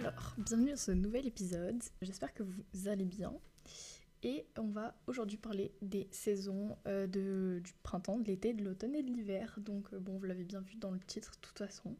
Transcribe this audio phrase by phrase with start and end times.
[0.00, 1.82] Alors, bienvenue dans ce nouvel épisode.
[2.00, 3.34] J'espère que vous allez bien.
[4.22, 8.94] Et on va aujourd'hui parler des saisons euh, de, du printemps, de l'été, de l'automne
[8.94, 9.58] et de l'hiver.
[9.58, 11.98] Donc, euh, bon, vous l'avez bien vu dans le titre, de toute façon.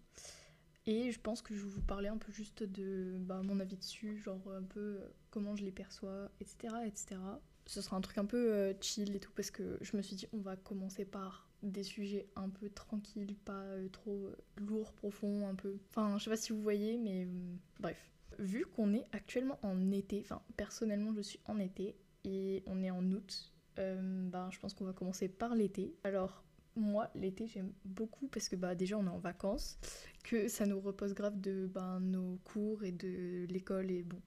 [0.87, 3.77] Et je pense que je vais vous parler un peu juste de bah, mon avis
[3.77, 6.74] dessus, genre un peu euh, comment je les perçois, etc.
[6.87, 7.21] etc.
[7.66, 10.27] Ce sera un truc un peu chill et tout, parce que je me suis dit,
[10.32, 15.48] on va commencer par des sujets un peu tranquilles, pas euh, trop euh, lourds, profonds,
[15.48, 15.78] un peu.
[15.91, 18.10] Enfin, je sais pas si vous voyez, mais euh, bref.
[18.38, 22.91] Vu qu'on est actuellement en été, enfin, personnellement, je suis en été, et on est
[22.91, 25.95] en août, bah, je pense qu'on va commencer par l'été.
[26.04, 26.45] Alors,
[26.77, 29.79] moi, l'été, j'aime beaucoup parce que bah, déjà, on est en vacances,
[30.23, 34.20] que ça nous repose grave de bah, nos cours et de l'école, et bon,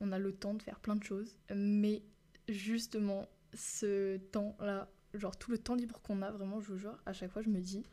[0.00, 1.38] on a le temps de faire plein de choses.
[1.54, 2.02] Mais
[2.48, 7.12] justement, ce temps-là, genre tout le temps libre qu'on a, vraiment, je vous jure, à
[7.12, 7.84] chaque fois, je me dis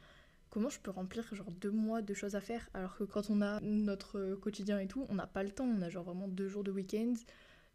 [0.50, 3.42] comment je peux remplir genre deux mois de choses à faire alors que quand on
[3.42, 6.48] a notre quotidien et tout, on n'a pas le temps, on a genre vraiment deux
[6.48, 7.14] jours de week-end,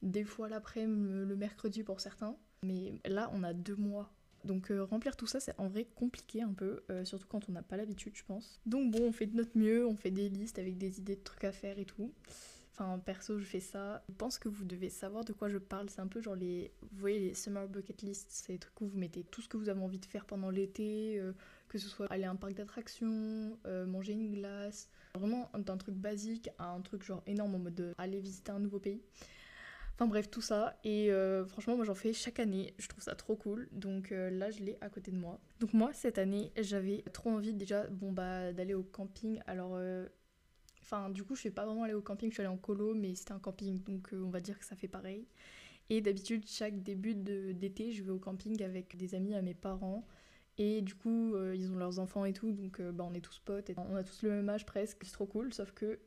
[0.03, 4.13] des fois l'après-midi, le mercredi pour certains, mais là, on a deux mois.
[4.45, 7.53] Donc euh, remplir tout ça, c'est en vrai compliqué un peu, euh, surtout quand on
[7.53, 8.61] n'a pas l'habitude, je pense.
[8.67, 11.23] Donc bon, on fait de notre mieux, on fait des listes avec des idées de
[11.23, 12.13] trucs à faire et tout.
[12.79, 14.03] Enfin, perso, je fais ça.
[14.07, 15.89] Je pense que vous devez savoir de quoi je parle.
[15.89, 16.71] C'est un peu genre les.
[16.83, 19.57] Vous voyez, les summer bucket list, c'est des trucs où vous mettez tout ce que
[19.57, 21.33] vous avez envie de faire pendant l'été, euh,
[21.69, 24.91] que ce soit aller à un parc d'attractions, euh, manger une glace.
[25.15, 28.59] Vraiment d'un truc basique à un truc genre énorme en mode de aller visiter un
[28.59, 29.01] nouveau pays.
[29.95, 30.79] Enfin bref, tout ça.
[30.85, 32.75] Et euh, franchement, moi j'en fais chaque année.
[32.79, 33.69] Je trouve ça trop cool.
[33.73, 35.41] Donc euh, là, je l'ai à côté de moi.
[35.61, 39.41] Donc moi, cette année, j'avais trop envie déjà bon, bah, d'aller au camping.
[39.47, 39.73] Alors.
[39.77, 40.07] euh,
[40.87, 42.95] Enfin, du coup, je suis pas vraiment allée au camping, je suis allée en colo,
[42.95, 45.27] mais c'était un camping, donc euh, on va dire que ça fait pareil.
[45.91, 50.07] Et d'habitude, chaque début d'été, je vais au camping avec des amis à mes parents.
[50.59, 53.21] Et du coup, euh, ils ont leurs enfants et tout, donc euh, bah, on est
[53.21, 55.99] tous potes, et on a tous le même âge presque, c'est trop cool, sauf que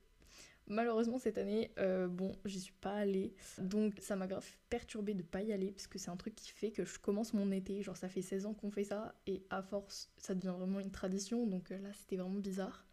[0.69, 3.33] malheureusement cette année, euh, bon, j'y suis pas allée.
[3.57, 6.51] Donc ça m'a grave perturbée de pas y aller, parce que c'est un truc qui
[6.51, 9.43] fait que je commence mon été, genre ça fait 16 ans qu'on fait ça, et
[9.49, 12.85] à force, ça devient vraiment une tradition, donc euh, là c'était vraiment bizarre.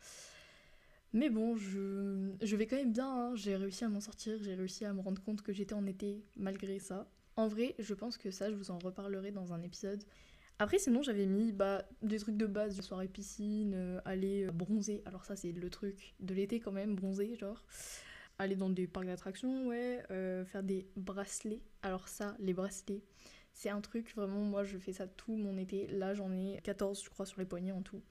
[1.16, 3.34] Mais bon, je, je vais quand même bien, hein.
[3.36, 6.22] j'ai réussi à m'en sortir, j'ai réussi à me rendre compte que j'étais en été
[6.36, 7.10] malgré ça.
[7.36, 10.04] En vrai, je pense que ça, je vous en reparlerai dans un épisode.
[10.58, 15.00] Après, sinon, j'avais mis bah, des trucs de base, soirée piscine, euh, aller euh, bronzer.
[15.06, 17.64] Alors ça, c'est le truc de l'été quand même, bronzer, genre.
[18.38, 20.02] Aller dans des parcs d'attractions, ouais.
[20.10, 21.62] euh, faire des bracelets.
[21.80, 23.02] Alors ça, les bracelets,
[23.54, 25.86] c'est un truc, vraiment, moi, je fais ça tout mon été.
[25.86, 28.02] Là, j'en ai 14, je crois, sur les poignets en tout.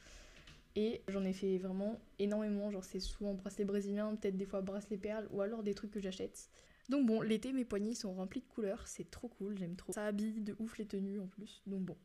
[0.76, 4.98] Et j'en ai fait vraiment énormément, genre c'est souvent bracelet brésilien, peut-être des fois bracelet
[4.98, 6.50] perles, ou alors des trucs que j'achète.
[6.90, 9.94] Donc bon, l'été mes poignets sont remplis de couleurs, c'est trop cool, j'aime trop.
[9.94, 11.98] Ça habille de ouf les tenues en plus, donc bon,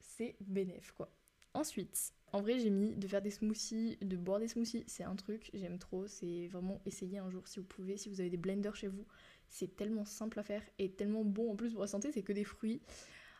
[0.00, 1.14] c'est bénéf quoi.
[1.52, 5.14] Ensuite, en vrai j'ai mis de faire des smoothies, de boire des smoothies, c'est un
[5.16, 8.38] truc, j'aime trop, c'est vraiment essayer un jour si vous pouvez, si vous avez des
[8.38, 9.06] blenders chez vous,
[9.48, 12.32] c'est tellement simple à faire et tellement bon en plus pour la santé, c'est que
[12.32, 12.80] des fruits.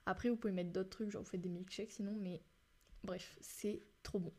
[0.04, 2.42] Après vous pouvez mettre d'autres trucs, genre vous faites des milkshakes sinon, mais
[3.02, 4.32] bref, c'est trop bon.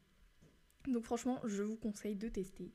[0.88, 2.72] Donc franchement, je vous conseille de tester.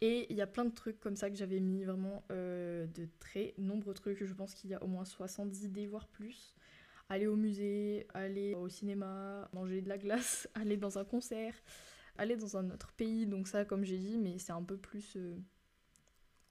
[0.00, 3.08] Et il y a plein de trucs comme ça que j'avais mis vraiment euh, de
[3.20, 4.24] très nombreux trucs.
[4.24, 6.54] Je pense qu'il y a au moins 70 idées, voire plus.
[7.08, 11.54] Aller au musée, aller au cinéma, manger de la glace, aller dans un concert,
[12.16, 13.26] aller dans un autre pays.
[13.26, 15.36] Donc ça, comme j'ai dit, mais c'est un peu plus euh,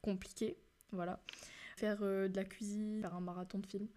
[0.01, 0.57] compliqué.
[0.91, 1.19] Voilà.
[1.77, 3.87] Faire euh, de la cuisine, faire un marathon de films.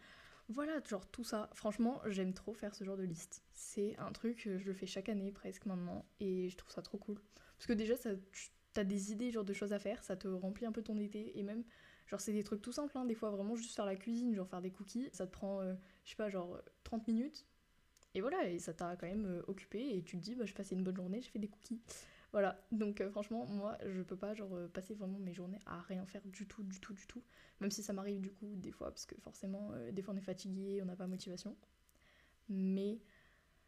[0.49, 1.49] Voilà, genre tout ça.
[1.55, 3.43] Franchement, j'aime trop faire ce genre de liste.
[3.53, 6.83] C'est un truc, euh, je le fais chaque année presque maintenant, et je trouve ça
[6.83, 7.19] trop cool.
[7.57, 10.29] Parce que déjà, ça, tu as des idées, genre de choses à faire, ça te
[10.29, 11.65] remplit un peu ton été, et même,
[12.07, 14.49] genre c'est des trucs tout simples, hein, des fois vraiment juste faire la cuisine, genre
[14.49, 17.47] faire des cookies, ça te prend, euh, je sais pas, genre 30 minutes,
[18.15, 20.53] et voilà, et ça t'a quand même euh, occupé, et tu te dis, bah, je
[20.55, 21.81] passais une bonne journée, j'ai fait des cookies.
[22.35, 25.81] Voilà, donc euh, franchement, moi, je peux pas genre euh, passer vraiment mes journées à
[25.83, 27.23] rien faire du tout, du tout, du tout.
[27.61, 30.17] Même si ça m'arrive du coup des fois, parce que forcément, euh, des fois on
[30.17, 31.57] est fatigué, on n'a pas motivation.
[32.49, 32.99] Mais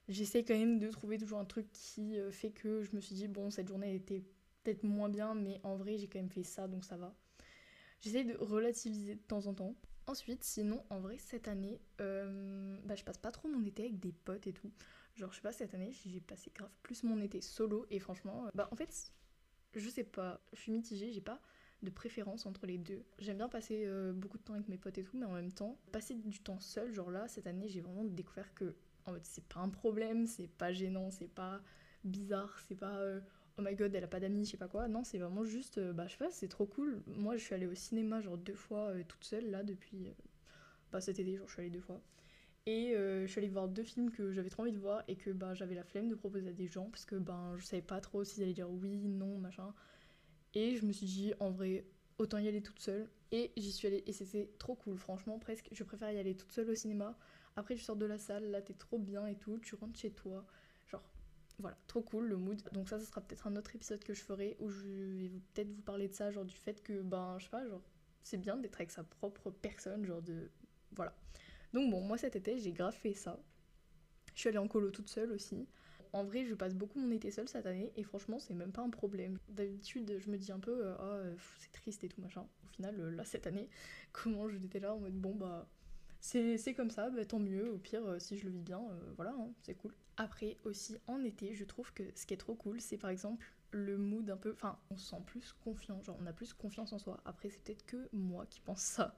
[0.08, 3.28] j'essaie quand même de trouver toujours un truc qui fait que je me suis dit,
[3.28, 4.24] bon, cette journée était
[4.64, 7.14] peut-être moins bien, mais en vrai, j'ai quand même fait ça, donc ça va.
[8.00, 9.76] J'essaie de relativiser de temps en temps.
[10.08, 13.98] Ensuite, sinon, en vrai, cette année, euh, bah, je passe pas trop mon été avec
[13.98, 14.70] des potes et tout.
[15.16, 18.46] Genre, je sais pas, cette année, j'ai passé grave plus mon été solo, et franchement,
[18.46, 19.12] euh, bah, en fait,
[19.74, 21.40] je sais pas, je suis mitigée, j'ai pas
[21.82, 23.04] de préférence entre les deux.
[23.18, 25.52] J'aime bien passer euh, beaucoup de temps avec mes potes et tout, mais en même
[25.52, 28.76] temps, passer du temps seul, genre là, cette année, j'ai vraiment découvert que
[29.06, 31.60] en fait, c'est pas un problème, c'est pas gênant, c'est pas
[32.04, 33.00] bizarre, c'est pas
[33.58, 34.88] oh my god, elle a pas d'amis, je sais pas quoi.
[34.88, 37.02] Non, c'est vraiment juste, euh, bah je sais pas, c'est trop cool.
[37.06, 40.12] Moi, je suis allée au cinéma genre deux fois euh, toute seule là depuis, euh,
[40.92, 42.00] bah cet été, genre je suis allée deux fois.
[42.66, 45.30] Et je suis allée voir deux films que j'avais trop envie de voir et que
[45.30, 48.00] bah, j'avais la flemme de proposer à des gens parce que ben je savais pas
[48.00, 49.72] trop s'ils allaient dire oui, non, machin.
[50.54, 51.84] Et je me suis dit, en vrai,
[52.18, 53.08] autant y aller toute seule.
[53.32, 55.68] Et j'y suis allée et c'était trop cool, franchement, presque.
[55.72, 57.16] Je préfère y aller toute seule au cinéma.
[57.56, 60.10] Après, tu sors de la salle, là, t'es trop bien et tout, tu rentres chez
[60.10, 60.44] toi.
[61.58, 62.62] Voilà, trop cool le mood.
[62.72, 65.72] Donc, ça, ce sera peut-être un autre épisode que je ferai où je vais peut-être
[65.72, 67.82] vous parler de ça, genre du fait que, ben, je sais pas, genre,
[68.22, 70.50] c'est bien d'être avec sa propre personne, genre de.
[70.92, 71.14] Voilà.
[71.72, 73.40] Donc, bon, moi cet été, j'ai grave fait ça.
[74.34, 75.66] Je suis allée en colo toute seule aussi.
[76.12, 78.82] En vrai, je passe beaucoup mon été seule cette année et franchement, c'est même pas
[78.82, 79.38] un problème.
[79.48, 81.18] D'habitude, je me dis un peu, oh,
[81.58, 82.46] c'est triste et tout machin.
[82.64, 83.68] Au final, euh, là, cette année,
[84.12, 85.68] comment j'étais là en mode, bon, bah,
[86.58, 87.70] c'est comme ça, bah, tant mieux.
[87.72, 88.80] Au pire, euh, si je le vis bien,
[89.16, 89.92] voilà, hein, c'est cool.
[90.16, 93.52] Après, aussi, en été, je trouve que ce qui est trop cool, c'est par exemple
[93.72, 94.52] le mood un peu.
[94.52, 97.20] Enfin, on se sent plus confiant, genre on a plus confiance en soi.
[97.24, 99.16] Après, c'est peut-être que moi qui pense ça.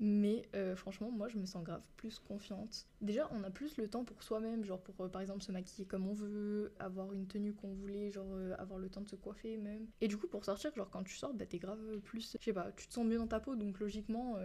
[0.00, 2.86] Mais euh, franchement, moi je me sens grave plus confiante.
[3.00, 5.86] Déjà, on a plus le temps pour soi-même, genre pour euh, par exemple se maquiller
[5.86, 9.16] comme on veut, avoir une tenue qu'on voulait, genre euh, avoir le temps de se
[9.16, 9.86] coiffer même.
[10.00, 12.36] Et du coup, pour sortir, genre quand tu sors, bah t'es grave plus.
[12.40, 14.36] Je sais pas, tu te sens mieux dans ta peau, donc logiquement,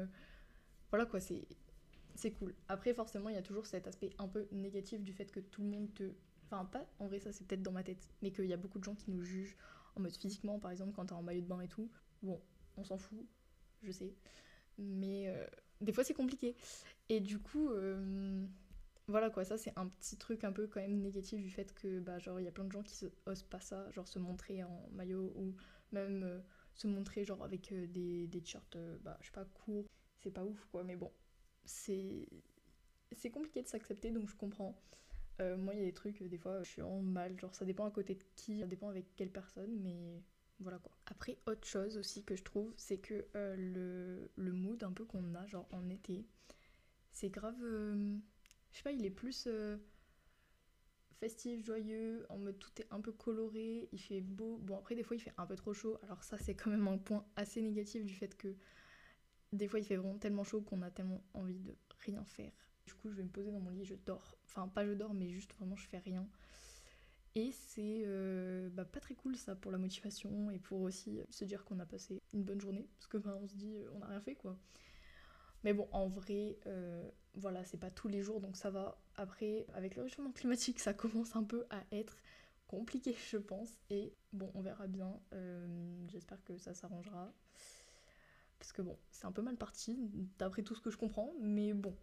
[0.92, 1.48] voilà quoi, c'est.
[2.18, 2.56] C'est cool.
[2.68, 5.62] Après, forcément, il y a toujours cet aspect un peu négatif du fait que tout
[5.62, 6.12] le monde te
[6.50, 8.80] Enfin, pas en vrai, ça c'est peut-être dans ma tête, mais qu'il y a beaucoup
[8.80, 9.58] de gens qui nous jugent
[9.96, 11.90] en mode physiquement, par exemple, quand t'es en maillot de bain et tout.
[12.24, 12.42] Bon,
[12.78, 13.26] on s'en fout,
[13.84, 14.14] je sais.
[14.78, 15.46] Mais euh,
[15.82, 16.56] des fois c'est compliqué.
[17.10, 18.46] Et du coup, euh,
[19.08, 22.00] voilà quoi, ça c'est un petit truc un peu quand même négatif du fait que,
[22.00, 24.20] bah, genre, il y a plein de gens qui se, osent pas ça, genre se
[24.20, 25.54] montrer en maillot ou
[25.92, 26.40] même euh,
[26.74, 29.86] se montrer genre avec des, des t-shirts, bah, je sais pas, courts.
[30.20, 31.12] C'est pas ouf quoi, mais bon,
[31.68, 32.28] c'est.
[33.32, 34.80] Compliqué de s'accepter donc je comprends.
[35.42, 37.38] Euh, moi, il y a des trucs, des fois, je suis en mal.
[37.40, 40.24] Genre, ça dépend à côté de qui, ça dépend avec quelle personne, mais
[40.60, 40.92] voilà quoi.
[41.06, 45.06] Après, autre chose aussi que je trouve, c'est que euh, le, le, mood un peu
[45.06, 46.26] qu'on a, genre en été,
[47.12, 47.62] c'est grave.
[47.62, 48.18] Euh,
[48.72, 49.48] je sais pas, il est plus
[51.20, 54.58] festif, joyeux, en mode tout est un peu coloré, il fait beau.
[54.58, 55.98] Bon, après, des fois, il fait un peu trop chaud.
[56.04, 58.56] Alors, ça, c'est quand même un point assez négatif du fait que
[59.54, 62.52] des fois, il fait vraiment tellement chaud qu'on a tellement envie de rien faire.
[62.86, 65.14] Du coup, je vais me poser dans mon lit, je dors Enfin, pas je dors,
[65.14, 66.28] mais juste vraiment je fais rien.
[67.36, 71.46] Et c'est euh, bah, pas très cool ça pour la motivation et pour aussi se
[71.46, 72.88] dire qu'on a passé une bonne journée.
[72.98, 74.58] Parce que on se dit euh, on a rien fait quoi.
[75.64, 79.00] Mais bon, en vrai, euh, voilà, c'est pas tous les jours donc ça va.
[79.16, 82.18] Après, avec le réchauffement climatique, ça commence un peu à être
[82.68, 83.78] compliqué, je pense.
[83.90, 85.20] Et bon, on verra bien.
[86.08, 87.32] J'espère que ça s'arrangera.
[88.60, 91.34] Parce que bon, c'est un peu mal parti, d'après tout ce que je comprends.
[91.40, 91.96] Mais bon,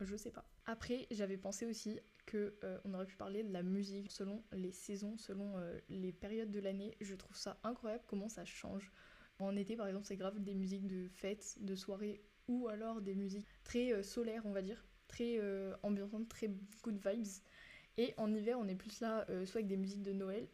[0.00, 0.48] je sais pas.
[0.66, 4.72] Après, j'avais pensé aussi que euh, on aurait pu parler de la musique selon les
[4.72, 6.96] saisons, selon euh, les périodes de l'année.
[7.00, 8.92] Je trouve ça incroyable comment ça change.
[9.38, 13.14] En été, par exemple, c'est grave des musiques de fête, de soirée, ou alors des
[13.14, 15.40] musiques très euh, solaires, on va dire, très
[15.84, 16.50] ambiantantes, très
[16.82, 17.42] good vibes.
[17.96, 20.48] Et en hiver, on est plus là, soit avec des musiques de Noël,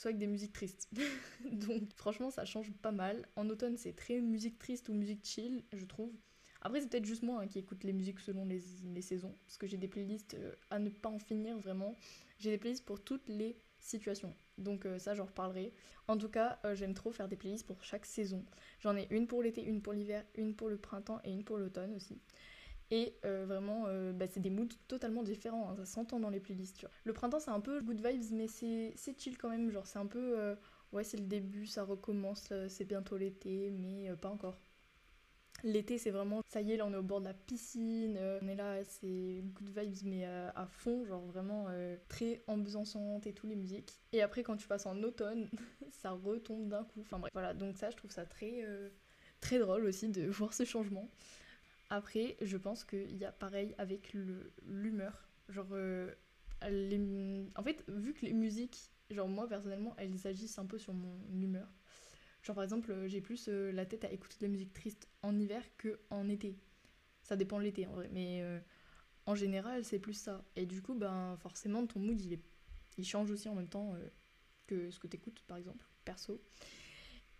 [0.00, 0.88] soit avec des musiques tristes.
[1.52, 3.26] Donc franchement, ça change pas mal.
[3.36, 6.12] En automne, c'est très musique triste ou musique chill, je trouve.
[6.62, 8.60] Après, c'est peut-être juste moi hein, qui écoute les musiques selon les,
[9.00, 11.96] saisons, parce que j'ai des playlists euh, à ne pas en finir vraiment.
[12.38, 14.34] J'ai des playlists pour toutes les situations.
[14.58, 15.72] Donc euh, ça, j'en reparlerai.
[16.06, 18.44] En tout cas, euh, j'aime trop faire des playlists pour chaque saison.
[18.80, 21.56] J'en ai une pour l'été, une pour l'hiver, une pour le printemps et une pour
[21.56, 22.18] l'automne aussi.
[22.90, 26.86] Et vraiment, bah, c'est des moods totalement différents, hein, ça s'entend dans les playlists.
[27.04, 29.70] Le printemps, c'est un peu good vibes, mais c'est chill quand même.
[29.70, 30.56] Genre, c'est un peu.
[30.92, 34.58] ouais, c'est le début, ça recommence, c'est bientôt l'été, mais pas encore.
[35.62, 38.38] L'été, c'est vraiment, ça y est, là on est au bord de la piscine, euh,
[38.42, 43.26] on est là, c'est good vibes, mais euh, à fond, genre vraiment euh, très ambiançante
[43.26, 44.00] et tout, les musiques.
[44.12, 45.48] Et après, quand tu passes en automne,
[45.90, 47.00] ça retombe d'un coup.
[47.02, 48.64] Enfin bref, voilà, donc ça, je trouve ça très,
[49.40, 51.10] très drôle aussi de voir ce changement.
[51.90, 54.14] Après, je pense qu'il y a pareil avec
[54.64, 55.28] l'humeur.
[55.48, 55.74] Genre,
[56.62, 61.18] en fait, vu que les musiques, genre moi personnellement, elles agissent un peu sur mon
[61.32, 61.68] humeur.
[62.42, 65.08] Genre par exemple, euh, j'ai plus euh, la tête à écouter de la musique triste
[65.22, 66.56] en hiver que en été.
[67.22, 68.58] Ça dépend de l'été en vrai, mais euh,
[69.26, 70.44] en général c'est plus ça.
[70.56, 72.40] Et du coup, ben forcément ton mood il,
[72.96, 73.94] il change aussi en même temps
[74.66, 76.40] que ce que t'écoutes par exemple, perso.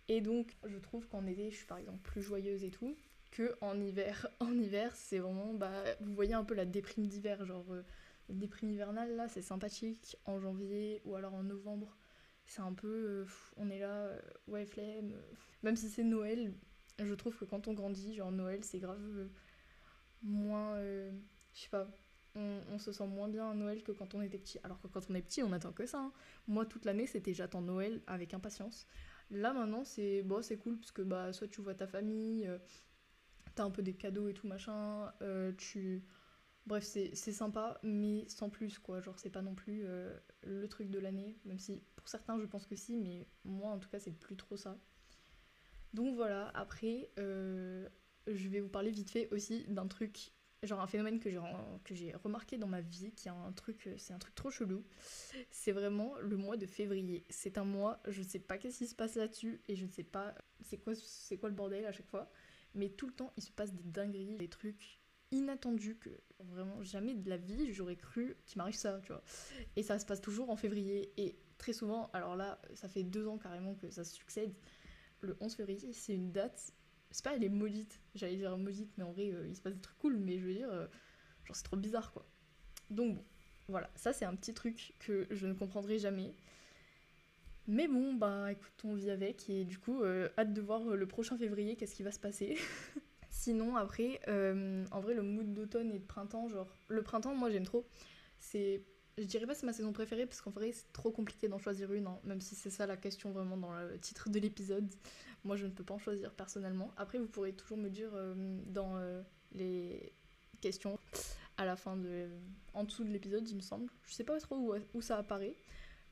[0.07, 2.95] Et donc je trouve qu'en été je suis par exemple plus joyeuse et tout
[3.31, 4.27] que en hiver.
[4.39, 5.71] En hiver c'est vraiment, bah
[6.01, 7.65] vous voyez un peu la déprime d'hiver, genre
[8.29, 11.97] la déprime hivernale là c'est sympathique en janvier ou alors en novembre
[12.51, 12.87] c'est un peu.
[12.87, 13.25] Euh,
[13.57, 15.13] on est là, euh, ouais, flemme.
[15.63, 16.53] Même si c'est Noël,
[16.99, 19.27] je trouve que quand on grandit, genre Noël, c'est grave euh,
[20.21, 20.77] moins.
[20.81, 21.11] je
[21.53, 21.87] sais pas.
[22.35, 24.57] On, se sent moins bien à Noël que quand on était petit.
[24.63, 25.99] Alors que quand on est petit, on attend que ça.
[25.99, 26.13] Hein.
[26.47, 28.87] Moi, toute l'année, c'était j'attends Noël avec impatience.
[29.31, 32.49] Là, maintenant, c'est bon, c'est cool parce que bah, soit tu vois ta famille,
[33.55, 35.11] t'as un peu des cadeaux et tout machin,
[35.57, 36.03] tu.
[36.67, 39.01] Bref, c'est sympa, mais sans plus, quoi.
[39.01, 39.83] Genre, c'est pas non plus
[40.43, 43.79] le truc de l'année, même si pour certains, je pense que si, mais moi, en
[43.79, 44.77] tout cas, c'est plus trop ça.
[45.93, 47.87] Donc voilà, après, euh,
[48.27, 50.31] je vais vous parler vite fait aussi d'un truc,
[50.63, 54.19] genre un phénomène que j'ai, remarqué dans ma vie, qui est un truc, c'est un
[54.19, 54.85] truc trop chelou.
[55.49, 57.25] C'est vraiment le mois de février.
[57.29, 59.91] C'est un mois, je ne sais pas qu'est-ce qui se passe là-dessus, et je ne
[59.91, 62.31] sais pas c'est quoi, c'est quoi le bordel à chaque fois.
[62.73, 65.01] Mais tout le temps, il se passe des dingueries, des trucs
[65.31, 66.09] inattendus que
[66.39, 69.23] vraiment jamais de la vie j'aurais cru qu'il m'arrive ça, tu vois.
[69.75, 71.13] Et ça se passe toujours en février.
[71.17, 74.53] Et très souvent, alors là, ça fait deux ans carrément que ça se succède.
[75.21, 76.73] Le 11 février, c'est une date,
[77.11, 79.75] c'est pas elle est maudite, j'allais dire maudite, mais en vrai, euh, il se passe
[79.75, 80.87] des trucs cool, mais je veux dire, euh,
[81.45, 82.25] genre c'est trop bizarre quoi.
[82.89, 83.25] Donc bon,
[83.67, 86.35] voilà, ça c'est un petit truc que je ne comprendrai jamais.
[87.67, 91.05] Mais bon, bah écoute, on vit avec et du coup, euh, hâte de voir le
[91.05, 92.57] prochain février, qu'est-ce qui va se passer.
[93.29, 97.65] Sinon, après, en vrai, le mood d'automne et de printemps, genre, le printemps, moi j'aime
[97.65, 97.87] trop.
[98.37, 98.83] C'est
[99.17, 101.91] je dirais pas c'est ma saison préférée parce qu'en vrai c'est trop compliqué d'en choisir
[101.93, 104.89] une, hein, même si c'est ça la question vraiment dans le titre de l'épisode.
[105.43, 106.91] Moi je ne peux pas en choisir personnellement.
[106.97, 108.33] Après vous pourrez toujours me dire euh,
[108.67, 109.21] dans euh,
[109.53, 110.13] les
[110.61, 110.97] questions
[111.57, 112.27] à la fin de...
[112.73, 113.91] en dessous de l'épisode il me semble.
[114.05, 115.55] Je sais pas trop où, où ça apparaît,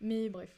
[0.01, 0.56] mais bref.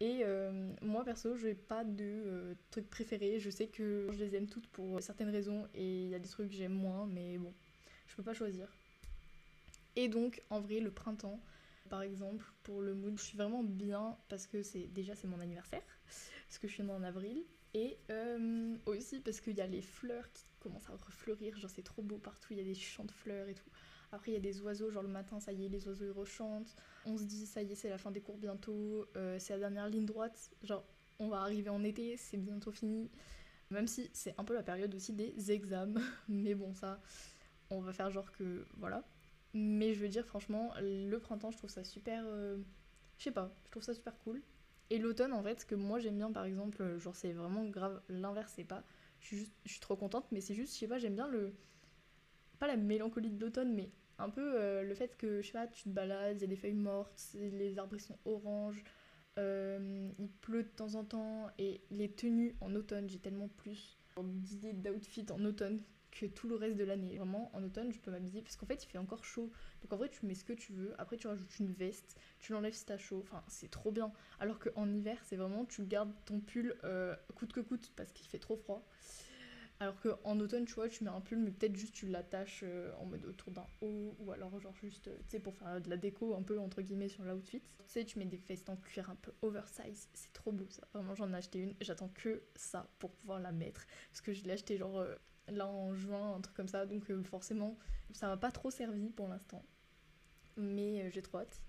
[0.00, 3.40] Et euh, moi perso, j'ai pas de trucs préférés.
[3.40, 6.28] Je sais que je les aime toutes pour certaines raisons et il y a des
[6.28, 7.52] trucs que j'aime moins, mais bon,
[8.06, 8.68] je peux pas choisir.
[9.96, 11.40] Et donc en vrai, le printemps,
[11.88, 15.40] par exemple, pour le mood, je suis vraiment bien parce que c'est déjà c'est mon
[15.40, 15.82] anniversaire,
[16.46, 19.82] parce que je suis née en avril, et euh, aussi parce qu'il y a les
[19.82, 23.04] fleurs qui commencent à refleurir, genre c'est trop beau partout, il y a des champs
[23.04, 23.70] de fleurs et tout.
[24.12, 26.10] Après il y a des oiseaux, genre le matin ça y est, les oiseaux ils
[26.10, 26.74] rechantent,
[27.04, 29.60] on se dit ça y est, c'est la fin des cours bientôt, euh, c'est la
[29.60, 30.84] dernière ligne droite, genre
[31.18, 33.10] on va arriver en été, c'est bientôt fini.
[33.70, 37.00] Même si c'est un peu la période aussi des examens, mais bon ça,
[37.70, 39.04] on va faire genre que voilà.
[39.54, 42.22] Mais je veux dire, franchement, le printemps, je trouve ça super.
[42.26, 42.58] Euh,
[43.18, 44.42] je sais pas, je trouve ça super cool.
[44.90, 47.64] Et l'automne, en fait, ce que moi j'aime bien, par exemple, euh, genre c'est vraiment
[47.64, 48.84] grave, l'inverse, c'est pas.
[49.20, 51.54] Je suis, je suis trop contente, mais c'est juste, je sais pas, j'aime bien le.
[52.58, 55.66] Pas la mélancolie de l'automne, mais un peu euh, le fait que, je sais pas,
[55.66, 58.82] tu te balades, il y a des feuilles mortes, les arbres sont oranges,
[59.36, 64.72] il pleut de temps en temps, et les tenues en automne, j'ai tellement plus d'idées
[64.72, 67.16] d'outfit en automne que tout le reste de l'année.
[67.16, 69.50] Vraiment, en automne, je peux m'habiller parce qu'en fait, il fait encore chaud.
[69.82, 70.94] Donc en vrai, tu mets ce que tu veux.
[70.98, 73.20] Après, tu rajoutes une veste, tu l'enlèves si t'as chaud.
[73.22, 74.12] Enfin, c'est trop bien.
[74.40, 78.26] Alors qu'en hiver, c'est vraiment, tu gardes ton pull euh, coûte que coûte parce qu'il
[78.26, 78.86] fait trop froid.
[79.80, 82.92] Alors qu'en automne, tu vois, tu mets un pull, mais peut-être juste tu l'attaches euh,
[82.98, 85.88] en mode autour d'un haut, ou alors genre juste, euh, tu sais, pour faire de
[85.88, 87.60] la déco un peu entre guillemets sur l'outfit.
[87.60, 90.86] Tu sais, tu mets des vestes en cuir un peu oversize, c'est trop beau ça.
[90.92, 93.86] Vraiment, j'en ai acheté une, j'attends que ça pour pouvoir la mettre.
[94.10, 95.04] Parce que je l'ai acheté genre
[95.50, 96.86] là en juin, un truc comme ça.
[96.86, 97.76] Donc euh, forcément,
[98.12, 99.64] ça m'a pas trop servi pour l'instant.
[100.56, 101.60] Mais euh, j'ai trop hâte.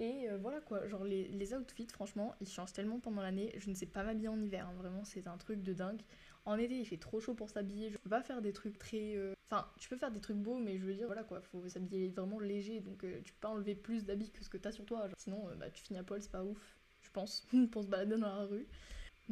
[0.00, 3.54] Et euh, voilà quoi, genre les, les, outfits, franchement, ils changent tellement pendant l'année.
[3.58, 4.74] Je ne sais pas m'habiller en hiver, hein.
[4.78, 6.00] vraiment, c'est un truc de dingue.
[6.46, 7.90] En été, il fait trop chaud pour s'habiller.
[7.90, 9.18] Je peux pas faire des trucs très.
[9.44, 12.08] Enfin, tu peux faire des trucs beaux, mais je veux dire, voilà quoi, faut s'habiller
[12.08, 12.80] vraiment léger.
[12.80, 15.06] Donc, tu peux pas enlever plus d'habits que ce que t'as sur toi.
[15.18, 18.26] Sinon, bah, tu finis à poil, c'est pas ouf, je pense, pour se balader dans
[18.26, 18.66] la rue.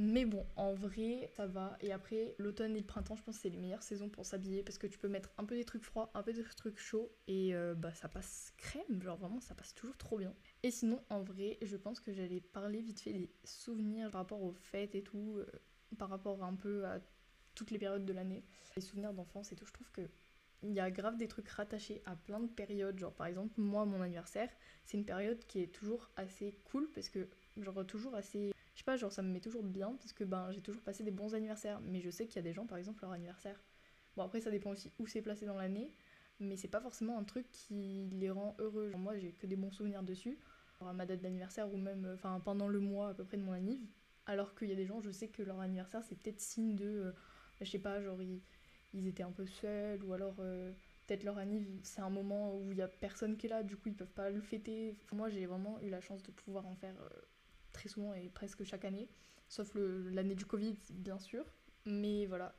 [0.01, 1.77] Mais bon, en vrai, ça va.
[1.81, 4.63] Et après, l'automne et le printemps, je pense que c'est les meilleures saisons pour s'habiller
[4.63, 7.11] parce que tu peux mettre un peu des trucs froids, un peu des trucs chauds
[7.27, 9.03] et euh, bah ça passe crème.
[9.03, 10.33] Genre vraiment, ça passe toujours trop bien.
[10.63, 14.41] Et sinon, en vrai, je pense que j'allais parler vite fait des souvenirs par rapport
[14.41, 15.47] aux fêtes et tout, euh,
[15.99, 17.01] par rapport un peu à
[17.57, 18.45] toutes les périodes de l'année.
[18.77, 20.03] Les souvenirs d'enfance et tout, je trouve que
[20.63, 23.01] il y a grave des trucs rattachés à plein de périodes.
[23.01, 24.51] Genre par exemple, moi, mon anniversaire,
[24.85, 28.53] c'est une période qui est toujours assez cool parce que genre toujours assez
[28.97, 31.81] genre ça me met toujours bien parce que ben j'ai toujours passé des bons anniversaires.
[31.83, 33.61] Mais je sais qu'il y a des gens, par exemple, leur anniversaire.
[34.17, 35.95] Bon, après, ça dépend aussi où c'est placé dans l'année,
[36.41, 38.91] mais c'est pas forcément un truc qui les rend heureux.
[38.97, 40.39] moi, j'ai que des bons souvenirs dessus,
[40.81, 43.53] à ma date d'anniversaire ou même enfin pendant le mois à peu près de mon
[43.53, 43.81] anniv.
[44.27, 46.85] Alors qu'il y a des gens, je sais que leur anniversaire c'est peut-être signe de,
[46.85, 47.13] euh,
[47.61, 50.73] je sais pas, genre ils, étaient un peu seuls ou alors euh,
[51.07, 53.77] peut-être leur anniv c'est un moment où il y a personne qui est là, du
[53.77, 54.97] coup ils peuvent pas le fêter.
[55.13, 56.95] moi, j'ai vraiment eu la chance de pouvoir en faire.
[57.01, 57.21] Euh,
[57.73, 59.09] très souvent et presque chaque année,
[59.49, 61.45] sauf l'année du Covid, bien sûr.
[61.87, 62.55] Mais voilà.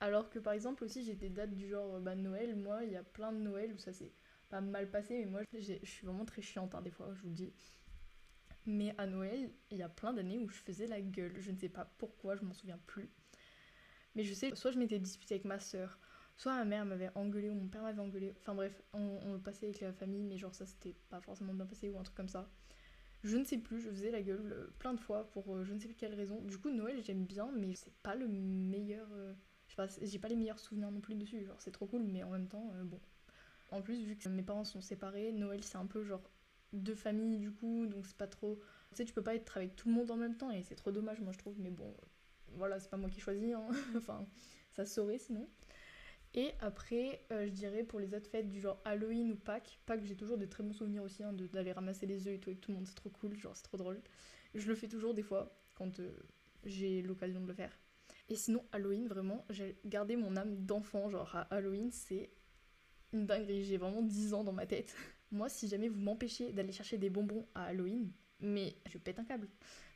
[0.00, 2.96] Alors que par exemple aussi j'ai des dates du genre bah, Noël, moi il y
[2.96, 4.12] a plein de Noël où ça s'est
[4.48, 7.28] pas mal passé, mais moi je suis vraiment très chiante hein, des fois, je vous
[7.28, 7.52] le dis.
[8.66, 11.56] Mais à Noël, il y a plein d'années où je faisais la gueule, je ne
[11.58, 13.10] sais pas pourquoi, je m'en souviens plus.
[14.14, 15.98] Mais je sais, soit je m'étais disputée avec ma soeur,
[16.36, 18.34] soit ma mère m'avait engueulé ou mon père m'avait engueulé.
[18.40, 21.66] Enfin bref, on, on passait avec la famille, mais genre ça c'était pas forcément bien
[21.66, 22.48] passé ou un truc comme ça.
[23.24, 25.72] Je ne sais plus, je faisais la gueule euh, plein de fois pour euh, je
[25.72, 26.42] ne sais plus quelle raison.
[26.42, 29.08] Du coup, Noël, j'aime bien, mais c'est pas le meilleur.
[29.14, 29.32] Euh,
[29.66, 31.42] je sais pas, j'ai pas les meilleurs souvenirs non plus dessus.
[31.42, 33.00] Genre, c'est trop cool, mais en même temps, bon.
[33.70, 36.30] En plus, vu que mes parents sont séparés, Noël, c'est un peu genre
[36.74, 38.60] deux familles du coup, donc c'est pas trop.
[38.90, 40.74] Tu sais, tu peux pas être avec tout le monde en même temps et c'est
[40.74, 41.92] trop dommage, moi je trouve, mais bon,
[42.56, 43.66] voilà, c'est pas moi qui choisis, hein.
[43.96, 44.26] enfin,
[44.72, 45.48] ça saurait sinon.
[46.34, 50.04] Et après, euh, je dirais pour les autres fêtes du genre Halloween ou Pâques, Pâques
[50.04, 52.60] j'ai toujours des très bons souvenirs aussi hein, d'aller ramasser les œufs et tout avec
[52.60, 54.00] tout le monde, c'est trop cool, genre c'est trop drôle.
[54.54, 56.12] Je le fais toujours des fois quand euh,
[56.64, 57.78] j'ai l'occasion de le faire.
[58.28, 62.30] Et sinon, Halloween, vraiment, j'ai gardé mon âme d'enfant, genre à Halloween, c'est
[63.12, 64.96] une dinguerie, j'ai vraiment 10 ans dans ma tête.
[65.30, 68.10] Moi, si jamais vous m'empêchez d'aller chercher des bonbons à Halloween,
[68.40, 69.48] mais je pète un câble.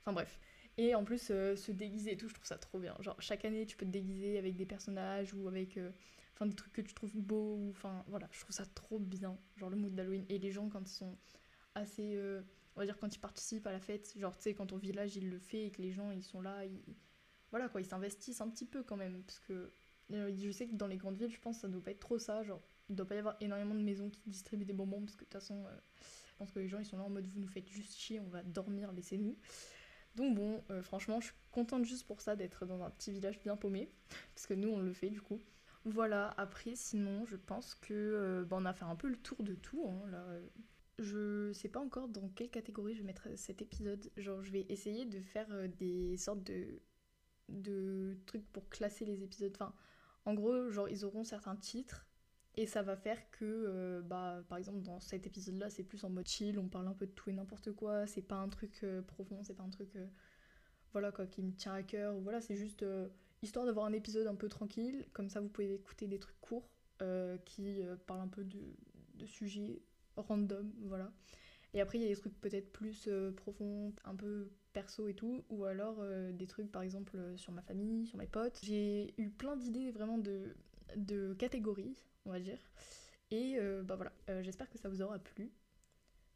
[0.02, 0.38] Enfin bref.
[0.76, 2.94] Et en plus, euh, se déguiser et tout, je trouve ça trop bien.
[3.00, 5.76] Genre, chaque année, tu peux te déguiser avec des personnages ou avec
[6.38, 9.36] enfin des trucs que tu trouves beaux enfin voilà je trouve ça trop bien.
[9.56, 10.24] Genre le mood d'Halloween.
[10.28, 11.18] Et les gens quand ils sont
[11.74, 12.42] assez euh,
[12.76, 15.16] on va dire quand ils participent à la fête genre tu sais quand ton village
[15.16, 16.80] il le fait et que les gens ils sont là ils,
[17.50, 19.22] voilà quoi ils s'investissent un petit peu quand même.
[19.24, 19.72] Parce que
[20.12, 22.00] euh, je sais que dans les grandes villes je pense que ça doit pas être
[22.00, 25.00] trop ça genre il doit pas y avoir énormément de maisons qui distribuent des bonbons
[25.00, 25.76] parce que de toute façon euh,
[26.30, 28.20] je pense que les gens ils sont là en mode vous nous faites juste chier
[28.20, 29.36] on va dormir laissez-nous.
[30.14, 33.56] Donc bon, franchement, je suis contente juste pour ça d'être dans un petit village bien
[33.56, 33.88] paumé,
[34.34, 35.38] parce que nous on le fait du coup.
[35.88, 39.42] Voilà, après sinon je pense que euh, bah, on a fait un peu le tour
[39.42, 39.86] de tout.
[39.88, 40.24] Hein, là.
[40.98, 44.10] Je sais pas encore dans quelle catégorie je vais mettre cet épisode.
[44.16, 46.82] Genre je vais essayer de faire euh, des sortes de,
[47.48, 49.52] de trucs pour classer les épisodes.
[49.54, 49.72] Enfin,
[50.26, 52.06] en gros, genre ils auront certains titres
[52.56, 56.10] et ça va faire que, euh, bah, par exemple, dans cet épisode-là, c'est plus en
[56.10, 58.84] mode chill, on parle un peu de tout et n'importe quoi, c'est pas un truc
[59.06, 59.96] profond, c'est pas un truc,
[60.92, 62.84] voilà quoi, qui me tient à cœur, voilà, c'est juste
[63.42, 65.06] histoire d'avoir un épisode un peu tranquille.
[65.12, 66.68] Comme ça, vous pouvez écouter des trucs courts
[67.02, 68.74] euh, qui euh, parlent un peu de,
[69.14, 69.82] de, sujets
[70.16, 71.12] random, voilà.
[71.74, 75.14] Et après, il y a des trucs peut-être plus euh, profonds, un peu perso et
[75.14, 78.58] tout, ou alors des trucs par exemple sur ma famille, sur mes potes.
[78.62, 80.54] J'ai eu plein d'idées vraiment de,
[80.96, 82.58] de catégories, on va dire.
[83.30, 85.50] Et bah voilà, j'espère que ça vous aura plu.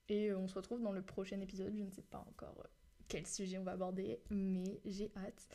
[0.09, 1.73] Et on se retrouve dans le prochain épisode.
[1.77, 2.67] Je ne sais pas encore
[3.07, 5.49] quel sujet on va aborder, mais j'ai hâte.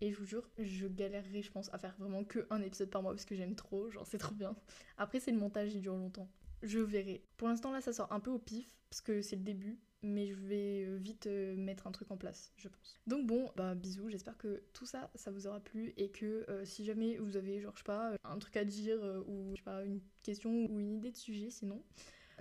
[0.00, 3.02] Et je vous jure, je galérerai, je pense, à faire vraiment que un épisode par
[3.02, 4.56] mois parce que j'aime trop, genre c'est trop bien.
[4.96, 6.28] Après, c'est le montage, il dure longtemps.
[6.62, 7.22] Je verrai.
[7.36, 10.26] Pour l'instant, là, ça sort un peu au pif parce que c'est le début, mais
[10.26, 12.98] je vais euh, vite euh, mettre un truc en place, je pense.
[13.06, 16.64] Donc bon, bah bisous, j'espère que tout ça, ça vous aura plu et que euh,
[16.64, 19.64] si jamais vous avez, genre, je sais pas, un truc à dire ou, je sais
[19.64, 21.82] pas, une question ou une idée de sujet sinon.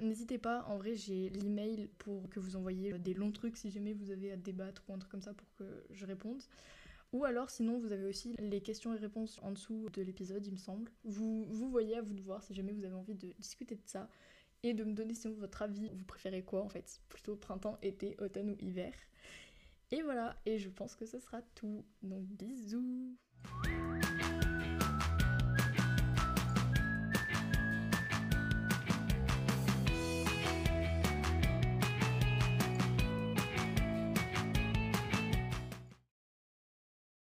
[0.01, 3.91] N'hésitez pas, en vrai j'ai l'email pour que vous envoyiez des longs trucs si jamais
[3.91, 6.41] vous avez à débattre ou un truc comme ça pour que je réponde.
[7.11, 10.53] Ou alors sinon vous avez aussi les questions et réponses en dessous de l'épisode il
[10.53, 10.91] me semble.
[11.03, 13.81] Vous, vous voyez à vous de voir si jamais vous avez envie de discuter de
[13.85, 14.07] ça
[14.61, 15.89] et de me donner sinon votre avis.
[15.93, 17.01] Vous préférez quoi en fait?
[17.09, 18.93] Plutôt printemps, été, automne ou hiver?
[19.91, 21.83] Et voilà, et je pense que ce sera tout.
[22.03, 23.17] Donc bisous